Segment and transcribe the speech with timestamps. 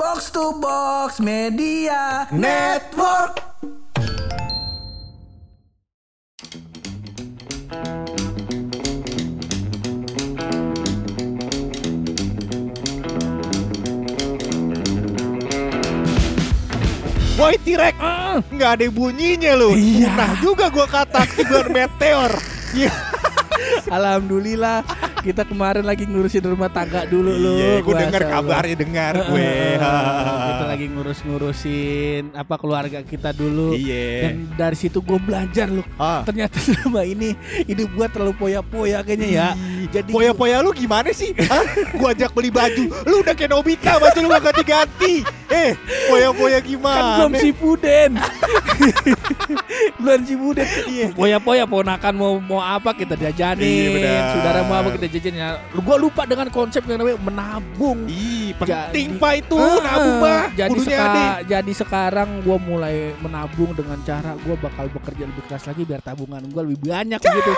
[0.00, 3.36] Box to Box Media Network.
[17.36, 17.92] Woi T-Rex,
[18.56, 19.76] nggak ada bunyinya lu.
[19.76, 20.16] Iya.
[20.16, 22.32] Nah juga gua kata aktivan meteor.
[22.72, 22.88] Iya.
[23.92, 24.80] Alhamdulillah
[25.20, 27.54] kita kemarin lagi ngurusin rumah tangga dulu lu.
[27.60, 29.52] Iya, gue dengar kabarnya dengar gue.
[30.40, 33.76] kita lagi ngurus-ngurusin apa keluarga kita dulu.
[33.76, 34.32] Iya.
[34.32, 35.84] Dan dari situ gue belajar loh.
[36.00, 36.24] Ah.
[36.24, 37.36] Ternyata selama ini
[37.68, 39.48] hidup gue terlalu poya-poya kayaknya ya.
[39.90, 41.34] Jadi Poya-poya lu gimana sih?
[41.34, 41.66] Hah?
[41.98, 45.14] Gua ajak beli baju, lu udah kayak Nobita, baju lu gak ganti-ganti.
[45.50, 45.74] Eh,
[46.06, 47.10] poya-poya kan gimana?
[47.18, 48.10] belum si Puden.
[50.00, 50.66] belum si Puden.
[50.86, 51.06] Iya.
[51.10, 53.98] Poya-poya ponakan mau mau apa kita jajanin.
[53.98, 54.30] Iya.
[54.32, 55.38] Saudara mau apa kita jajanin.
[55.40, 58.06] Ya, Gue lupa dengan konsep yang namanya menabung.
[58.06, 60.42] Ih, penting Jadi- pak itu Ah, nabung mah.
[60.54, 65.82] Jadi, seka- jadi sekarang gue mulai menabung dengan cara gue bakal bekerja lebih keras lagi
[65.82, 67.52] biar tabungan gue lebih banyak gitu.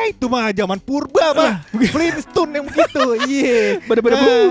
[0.00, 1.52] Eh, itu mah zaman purba mah.
[1.70, 3.02] Flintstone yang begitu.
[3.30, 3.78] Iya.
[3.84, 4.48] Bener-bener Nah.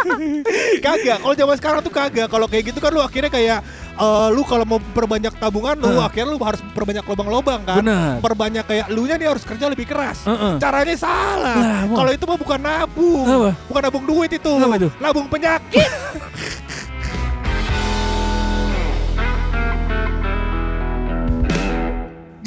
[0.84, 1.18] kagak.
[1.20, 2.28] Kalau zaman sekarang tuh kagak.
[2.30, 3.58] Kalau kayak gitu kan lu akhirnya kayak
[3.96, 7.82] eh, lu kalau mau perbanyak tabungan lu akhirnya lu harus perbanyak lubang-lubang kan.
[7.82, 8.22] Benar.
[8.22, 10.22] Perbanyak kayak lu nya nih harus kerja lebih keras.
[10.24, 10.54] Heeh.
[10.58, 11.56] Caranya salah.
[11.56, 11.96] Lah, mau.
[11.98, 13.26] Kalau itu mah bukan nabung.
[13.26, 13.50] Apa?
[13.66, 14.52] Bukan nabung duit itu.
[14.54, 14.88] Apa itu?
[14.98, 15.90] Nabung penyakit.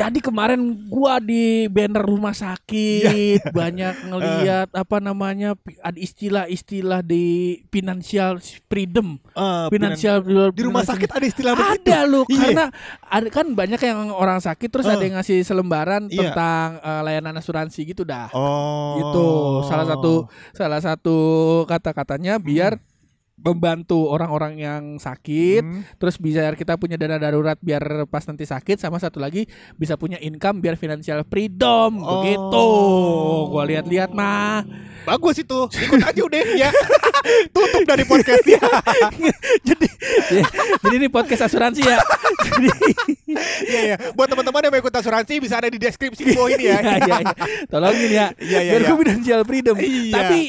[0.04, 7.24] Jadi kemarin gua di banner rumah sakit banyak ngelihat apa namanya ada istilah-istilah di
[7.68, 10.20] financial freedom, Eh, financial
[10.52, 11.72] di rumah sakit ada istilah begitu.
[11.88, 12.38] ada loh Iya.
[12.38, 12.66] karena
[13.02, 14.92] ada kan banyak yang orang sakit terus Eh.
[14.92, 16.20] ada yang ngasih selembaran Iya.
[16.30, 18.28] tentang eh, layanan asuransi gitu dah.
[18.32, 19.00] Oh.
[19.00, 19.28] Gitu.
[19.66, 20.14] Salah satu
[20.52, 21.18] salah satu
[21.66, 22.76] kata-katanya biar
[23.44, 25.84] membantu orang-orang yang sakit Hmm.
[25.96, 30.16] terus biar kita punya dana darurat biar pas nanti sakit sama satu lagi bisa punya
[30.18, 32.08] income biar financial freedom Oh.
[32.18, 32.68] begitu
[33.50, 34.64] gua lihat-lihat mah
[35.04, 35.68] Bagus itu.
[35.68, 36.72] Ikut aja udah ya.
[37.52, 38.56] Tutup dari podcastnya.
[39.68, 39.88] jadi
[40.32, 40.48] ya,
[40.80, 42.00] jadi ini podcast asuransi ya
[42.40, 42.72] jadi
[43.68, 43.96] Iya ya.
[44.16, 46.80] Buat teman-teman yang mau ikut asuransi bisa ada di deskripsi bawah ini ya.
[46.80, 47.34] iya, iya, iya.
[47.68, 50.16] tolongin ya Iya, iya, biar gua financial freedom Iya.
[50.16, 50.40] tapi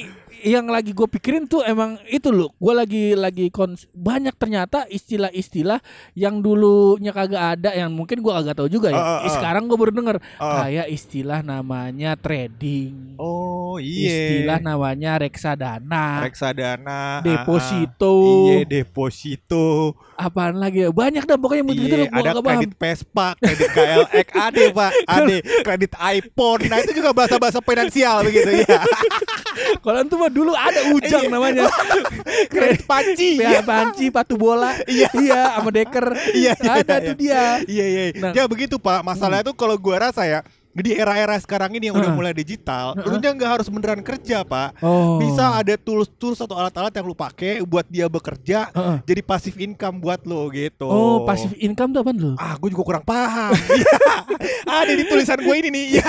[0.44, 5.81] yang lagi gue pikirin tuh emang itu loh gue lagi lagi kons banyak ternyata istilah-istilah
[6.12, 9.33] yang dulunya kagak ada yang mungkin gue agak tahu juga ya Ah, ah, ah.
[9.33, 10.62] sekarang gue baru denger Ah.
[10.62, 14.65] kayak istilah namanya trading Oh istilah iya.
[14.65, 17.21] namanya reksadana Reksadana.
[17.21, 18.15] deposito
[18.51, 19.95] Iya deposito.
[20.15, 23.69] apaan lagi ya banyak dah pokoknya begitu loh gue ada gak paham kredit Vespa, kredit
[23.69, 26.61] KLX, ada pak, ada kredit iPhone.
[26.65, 28.79] Nah itu juga bahasa-bahasa finansial begitu ya.
[29.84, 31.31] kalau itu mah dulu ada ujang Iya.
[31.31, 31.65] namanya
[32.53, 33.37] Kredit panci.
[33.37, 35.09] ya panci patu bola Iya.
[35.15, 38.03] iya sama deker Iya, iya, ada tuh dia Iya iya.
[38.15, 38.33] Nah.
[38.33, 39.03] Ya begitu pak.
[39.03, 40.41] Masalahnya tuh kalau gua rasa ya
[40.75, 42.19] di era-era sekarang ini yang udah Heeh.
[42.19, 43.07] mulai digital, Heeh.
[43.07, 44.79] lu nggak harus beneran kerja pak.
[44.83, 48.97] oh Bisa ada tools-tools atau alat-alat yang lu pakai buat dia bekerja Heeh.
[49.07, 50.87] jadi pasif income buat lo gitu.
[50.87, 52.33] Oh, passive income tuh apaan lu?
[52.37, 53.53] Ah, gue juga kurang paham.
[53.75, 53.97] Iya.
[54.71, 55.84] ada di tulisan gue ini nih.
[55.99, 56.09] Iya.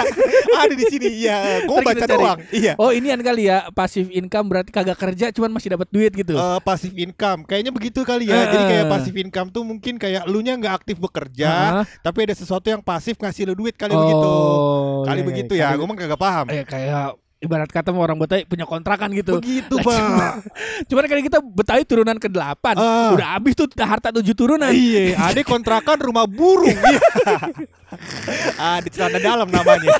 [0.59, 1.07] Ada di sini.
[1.23, 1.37] Iya.
[1.65, 2.37] Gue baca doang.
[2.51, 2.73] Iya.
[2.77, 6.35] Oh, ini kan kali ya, passive income berarti kagak kerja cuman masih dapat duit gitu.
[6.35, 8.51] Eh, passive income kayaknya begitu kali ya.
[8.51, 11.83] Jadi kayak passive income tuh mungkin kayak lu nya nggak aktif bekerja, Heeh.
[12.05, 14.29] tapi ada sesuatu yang pasif ngasih lu duit kali oh, begitu.
[15.05, 15.67] Kali iya, begitu iya.
[15.71, 15.77] ya.
[15.77, 16.45] Gue mah kagak paham.
[16.49, 19.37] Eh kayak ibarat kata orang Betawi punya kontrakan gitu.
[19.37, 19.93] Begitu, Pak.
[19.93, 20.35] cuma-
[20.89, 23.13] Cuman kali kita Betawi turunan ke delapan, Ah.
[23.13, 24.73] udah habis tuh harta tujuh turunan.
[24.73, 26.73] Iya, ada kontrakan rumah burung.
[26.73, 26.99] Iya.
[28.63, 29.93] ah, di celana dalam namanya.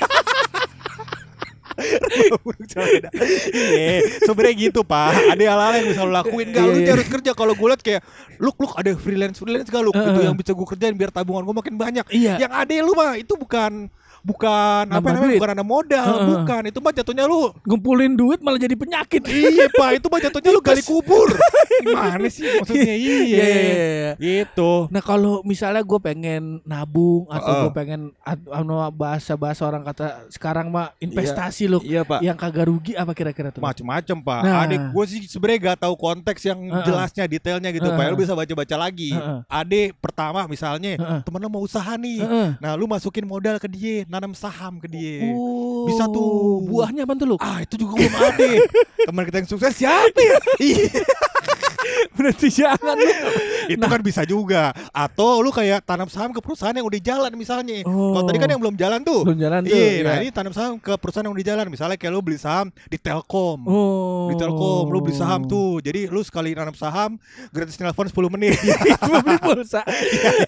[3.52, 5.36] Iya, sebenarnya gitu pak.
[5.36, 6.48] Ada hal-hal yang bisa lo lakuin.
[6.56, 6.92] Gak, lu Iya.
[6.96, 7.32] harus kerja.
[7.36, 8.02] Kalau gue liat kayak,
[8.40, 9.92] look, look, ada freelance freelance gak lu?
[9.92, 10.24] Itu Heeh.
[10.32, 12.06] yang bisa gue kerjain biar tabungan gue makin banyak.
[12.16, 12.40] Iya.
[12.40, 13.92] Yang ada lu mah itu bukan
[14.26, 15.38] bukan apa Nambah namanya duit.
[15.38, 16.28] bukan ada modal, Heeh.
[16.28, 16.62] bukan.
[16.66, 19.22] Itu mah jatuhnya lu Ngumpulin duit malah jadi penyakit.
[19.22, 21.30] Iya pak, itu mah jatuhnya lu gali kubur.
[21.86, 22.96] Gimana sih maksudnya?
[22.96, 24.12] Iya, Iya, iya, iya.
[24.18, 24.90] gitu.
[24.90, 27.62] Nah kalau misalnya gue pengen nabung atau Heeh.
[27.62, 28.02] gue pengen
[28.50, 32.20] anu bahasa bahasa orang kata sekarang mah investasi loh, Iya pak.
[32.20, 33.62] yang kagak rugi apa kira-kira tuh?
[33.62, 34.42] Macem-macem pak.
[34.42, 34.66] Nah.
[34.66, 36.82] Adik gue sih sebenarnya gak tahu konteks yang Heeh.
[36.84, 37.86] jelasnya, detailnya gitu.
[37.86, 37.94] Heeh.
[37.96, 39.12] Pak, lu bisa baca-baca lagi.
[39.12, 39.40] Heeh.
[39.46, 41.20] Adik pertama misalnya Heeh.
[41.22, 42.24] temen lu mau usaha nih.
[42.24, 42.50] Heeh.
[42.58, 45.36] Nah lu masukin modal ke dia, nanam saham ke dia.
[45.36, 46.64] Oh, Bisa tuh.
[46.64, 47.38] Buahnya apa tuh lu?
[47.44, 48.48] Ah itu juga belum ada.
[49.12, 50.40] Teman kita yang sukses siapa ya?
[52.26, 52.34] Iya.
[52.34, 53.10] Berarti jangan lu.
[53.74, 54.64] itu kan bisa juga.
[54.90, 57.86] Atau lu kayak tanam saham ke perusahaan yang udah jalan misalnya.
[57.86, 59.22] Kalau tadi kan yang belum jalan tuh.
[59.26, 59.78] belum jalan tuh.
[59.78, 60.22] Iya, nah ya.
[60.26, 61.66] ini tanam saham ke perusahaan yang udah jalan.
[61.70, 63.60] Misalnya kayak lu beli saham di Telkom.
[63.70, 64.30] Oh.
[64.34, 65.82] Di Telkom lu beli saham tuh.
[65.82, 67.18] Jadi lu sekali nanam saham
[67.54, 68.58] gratis telepon 10 menit.
[69.10, 69.82] mau beli pulsa.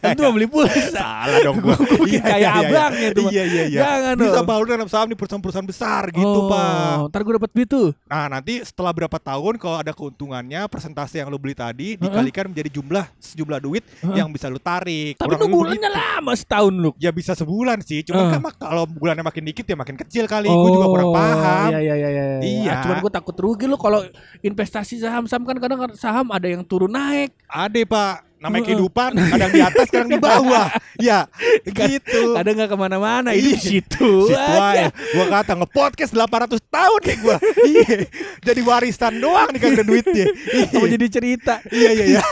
[0.01, 0.89] Itu mau beli pulsa.
[0.89, 1.75] Salah dong gua.
[1.77, 3.31] Bikin kayak abangnya tuh, Pak.
[3.33, 3.79] Iya iya iya.
[3.81, 7.13] Jangan Bisa lu nanam saham di perusahaan-perusahaan besar gitu, oh, Pak.
[7.13, 7.87] Ntar gue dapat duit tuh.
[8.09, 12.69] Nah nanti setelah berapa tahun kalau ada keuntungannya persentase yang lu beli tadi dikalikan menjadi
[12.79, 13.83] jumlah sejumlah duit
[14.13, 15.17] yang bisa lu tarik.
[15.17, 16.91] Tapi Kurang lu bulannya lama setahun lu.
[17.01, 18.31] Ya bisa sebulan sih, cuman Eh.
[18.37, 20.47] kan kalau bulannya makin dikit ya makin kecil kali.
[20.47, 21.69] Gue juga kurang paham.
[21.73, 22.23] Iya iya iya iya.
[22.39, 22.71] Iya.
[22.71, 24.03] Ah, cuman gue takut rugi lu kalau
[24.39, 27.33] investasi saham-saham kan kadang saham ada yang turun naik.
[27.47, 30.69] Ada pak, namanya kehidupan kadang di atas kadang di bawah.
[31.07, 31.25] ya
[31.65, 32.37] gitu.
[32.37, 33.29] Kadang nggak ke mana-mana.
[33.33, 33.57] Ini Iya.
[33.57, 34.11] di situ.
[34.29, 34.89] Situ aja.
[34.93, 37.37] Gua kata nge-podcast 800 tahun nih gua.
[37.69, 37.97] Iya.
[38.45, 40.25] Jadi warisan doang nih kagak ada duitnya.
[40.71, 41.53] Kamu jadi cerita.
[41.73, 42.23] Iya iya iya.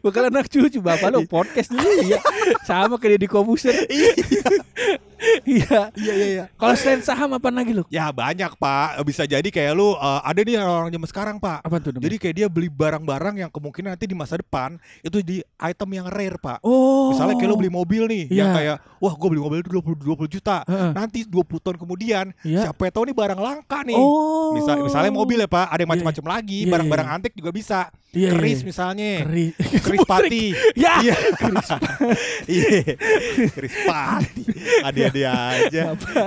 [0.00, 2.22] Bakal anak cucu bapak lo podcast dulu ya.
[2.62, 3.74] Sama kayak di Kobuser.
[3.90, 4.12] Iya.
[5.42, 6.44] Iya iya iya.
[6.54, 7.82] Kalau selain saham apa lagi lu?
[7.88, 11.62] Ya banyak pak, bisa jadi kayak lu uh, ada nih orang zaman sekarang pak.
[11.62, 11.90] Apa tuh?
[11.94, 12.04] namanya?
[12.08, 16.06] Jadi kayak dia beli barang-barang yang kemungkinan nanti di masa depan itu di item yang
[16.10, 16.58] rare pak.
[16.62, 17.10] oh.
[17.14, 18.56] Misalnya kayak lu beli mobil nih, yang Iya.
[18.58, 20.56] kayak wah gue beli mobil itu 20, 20 juta.
[20.66, 20.90] Heeh.
[20.94, 22.68] Nanti 20 tahun kemudian Iya.
[22.70, 23.96] siapa yang tahu nih barang langka nih.
[23.98, 24.54] Oh.
[24.56, 27.14] Misal, misalnya mobil ya pak, ada yang Iya, macam-macam lagi, Iya, barang-barang iya.
[27.18, 27.80] antik juga bisa.
[28.12, 28.66] Iya, iya, Keris iya.
[28.68, 29.10] misalnya.
[29.24, 29.52] Keris.
[29.88, 30.44] Keris Pati.
[30.76, 30.94] Ya.
[31.00, 31.14] Iya.
[32.52, 32.94] Iya.
[33.54, 34.42] Keris Pati.
[35.12, 35.82] Adi-adi aja.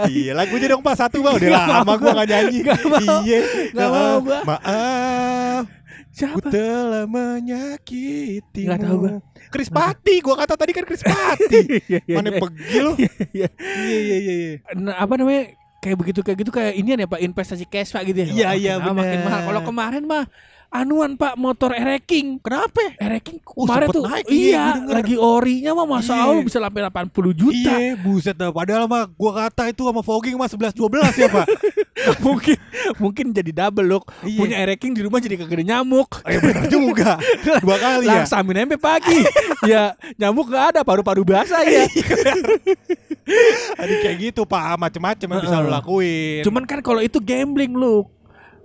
[0.06, 1.34] Iya, lagunya dong Pak satu Pak.
[1.42, 2.12] Udah Nggak lama gua gua.
[2.22, 2.60] gak nyanyi.
[3.26, 3.40] Iya.
[3.74, 4.40] Nggak mau gua.
[4.46, 6.48] Maaf, ku Siapa?
[6.48, 8.68] telah menyakitimu.
[8.70, 9.12] Nggak tahu gua.
[9.50, 11.60] Keris Pati, gua kata tadi kan Keris Pati.
[11.90, 12.40] Iya, iya, Mana iya.
[12.40, 12.92] pergi lu?
[13.34, 13.50] Iya.
[13.90, 14.56] Iya iya.
[14.78, 15.44] Nah, apa namanya?
[15.82, 18.28] Kayak begitu kayak gitu kayak ini ya Pak investasi cash Pak gitu ya.
[18.30, 19.42] Iya, iya, lama makin mahal.
[19.50, 20.26] Kalau kemarin mah
[20.82, 22.40] anuan Pak motor Ereking.
[22.44, 22.96] Kenapa?
[23.00, 24.94] Ereking Oh, kemarin tuh naik, iya, iya, denger.
[25.00, 26.28] lagi orinya mah masa Iya.
[26.28, 27.72] Allah bisa sampai 80 juta.
[27.72, 28.52] Iya, buset dah.
[28.52, 31.48] Padahal mah gua kata itu sama fogging mah 11 12 ya, Pak.
[32.26, 32.58] mungkin
[33.00, 34.12] mungkin jadi double look.
[34.28, 34.40] Iya.
[34.44, 36.20] Punya Ereking di rumah jadi kagak nyamuk.
[36.20, 37.16] Oh, ya benar juga.
[37.64, 38.28] Dua kali ya.
[38.28, 39.20] Langsung sampai pagi.
[39.72, 41.88] ya nyamuk gak ada, paru-paru basah ya.
[43.80, 44.76] Ada kayak gitu, Pak.
[44.78, 46.44] Macem-macem yang bisa lu lakuin.
[46.44, 48.04] Cuman kan kalau itu gambling lu.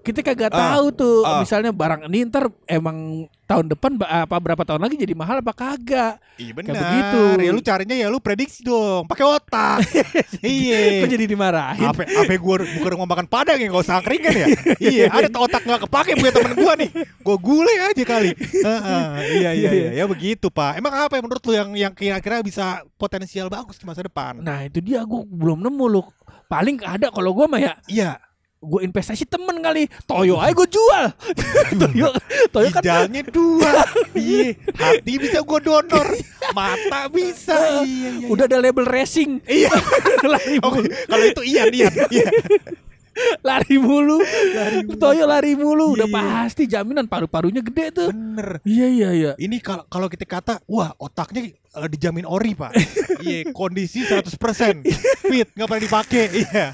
[0.00, 1.38] Kita kagak Ah, tahu tuh ah.
[1.38, 6.16] misalnya barang ini ntar emang tahun depan apa berapa tahun lagi jadi mahal apa kagak.
[6.34, 6.80] Iya Kayak benar.
[6.80, 7.22] begitu.
[7.36, 9.78] Ya lu carinya ya lu prediksi dong, pakai otak.
[10.40, 11.04] iya.
[11.04, 11.84] Kok jadi dimarahin?
[11.84, 14.46] Apa apa gua bukan ngomong makan padang ya enggak usah angkringan ya.
[14.94, 16.90] iya, ada tuh otak nggak kepake punya temen gua nih.
[17.20, 18.30] Gua gulai aja kali.
[18.40, 19.04] Heeh,
[19.36, 20.80] iya iya iya, ya begitu, Pak.
[20.80, 24.40] Emang apa yang menurut lu yang yang kira-kira bisa potensial bagus di masa depan?
[24.40, 26.02] Nah itu dia gue belum nemu lu.
[26.46, 28.10] Paling ada kalau gue mah ya Iya.
[28.60, 31.04] Gue investasi temen kali Toyo aja gue jual
[31.80, 32.08] Toyo
[32.52, 33.72] Toyo kan Ginjalnya dua.
[34.12, 36.06] Iya, hati bisa gua donor,
[36.52, 37.56] mata bisa.
[37.80, 38.26] Iya, iya.
[38.28, 39.72] udah ada label racing Iya.
[40.32, 41.88] lari Oke, mulu kalau itu iya iya.
[42.12, 42.28] Iya.
[43.48, 44.20] lari mulu
[44.96, 46.16] Toyo lari mulu udah iya.
[46.20, 48.60] pasti jaminan paru-parunya gede tuh Bener.
[48.68, 52.72] iya iya iya Ini kalau kalau kita kata, wah otaknya eh, dijamin ori pak.
[53.20, 54.32] Iya, kondisi 100%
[55.22, 56.24] fit, nggak pernah dipakai.
[56.32, 56.72] Iya.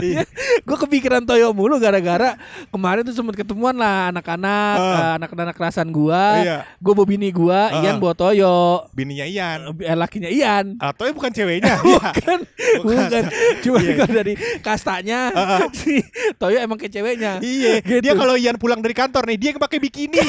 [0.00, 0.22] Iya.
[0.60, 2.38] gue kepikiran Toyo mulu gara-gara
[2.70, 4.94] kemarin tuh sempet ketemuan lah anak-anak Ah.
[4.94, 6.56] eh, anak-anak kerasan gua Iya.
[6.72, 7.82] gue bawa bini gua Ah.
[7.82, 9.74] Ian bawa Toyo Bininya Ian.
[9.74, 11.74] eh, lakinya Ian Atau bukan ceweknya.
[11.84, 11.98] Iya.
[12.14, 12.38] bukan
[12.80, 13.22] bukan
[13.60, 13.92] cuma Iya.
[13.98, 15.60] kalau dari kastanya Ah, ah.
[15.74, 15.98] si
[16.36, 18.00] Toyo emang kayak ceweknya Iya, Gitu.
[18.00, 20.22] dia kalau Ian pulang dari kantor nih, dia pakai bikini.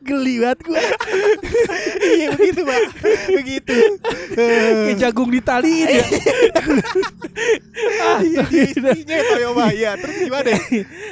[0.00, 0.80] Geli banget gue
[2.00, 2.80] Iya begitu pak,
[3.30, 3.76] begitu.
[4.34, 6.04] kayak jagung ditaliin ya
[8.00, 9.70] ah, Iya, dia istrinya Toyo Pak.
[9.70, 10.50] Iya, terus gimana?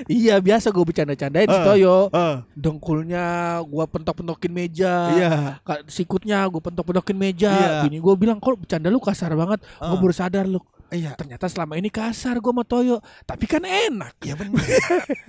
[0.09, 1.64] iya biasa gue bercanda-candain si Ah.
[1.64, 3.25] Toyo Ah, dengkulnya
[3.62, 5.31] gue pentok-pentokin meja Iya.
[5.62, 10.00] Ka- sikutnya gue pentok-pentokin meja bini gue bilang kok bercanda lu kasar banget gue Ah.
[10.00, 11.12] baru sadar lu Iya.
[11.14, 14.62] ternyata selama ini kasar gue sama Toyo tapi kan enak Iya benar.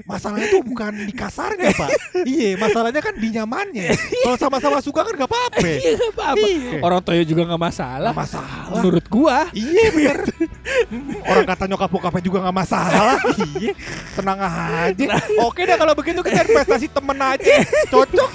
[0.04, 1.90] Masalahnya tuh bukan di kasarnya pak.
[2.24, 3.90] iya, masalahnya kan di nyamannya.
[4.24, 5.60] Kalau sama-sama suka kan gak apa-apa.
[5.68, 6.78] iya gak apa-apa Iya.
[6.80, 8.70] orang Toyo juga nggak masalah Gak masalah.
[8.72, 10.18] menurut gua Iya bener.
[10.88, 13.18] Hmm, Orang kata nyokap bokapnya juga gak masalah.
[13.58, 13.74] iya.
[14.14, 15.06] Tenang aja.
[15.42, 17.54] Oke dah kalau begitu kita investasi temen aja.
[17.88, 18.30] Cocok.